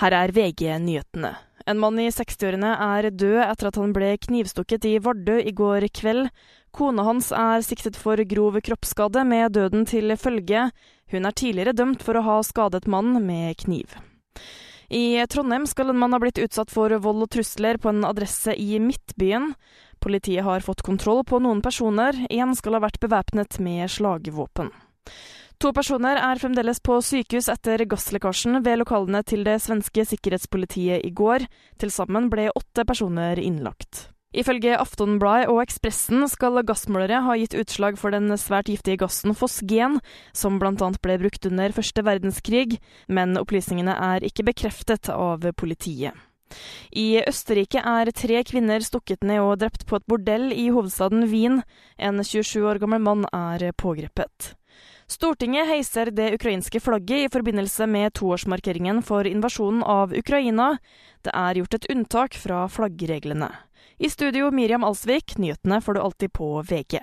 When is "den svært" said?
38.14-38.70